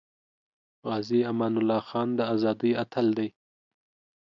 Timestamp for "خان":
1.89-2.07